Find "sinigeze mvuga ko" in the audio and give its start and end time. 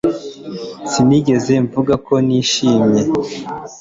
0.91-2.13